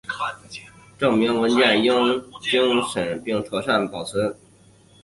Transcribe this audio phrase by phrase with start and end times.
[0.97, 1.93] 证明文件应
[2.41, 4.35] 经审查并妥善保存